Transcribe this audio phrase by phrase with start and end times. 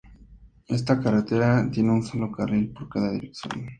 [0.67, 3.69] Esta carretera tiene un sólo carril por cada dirección.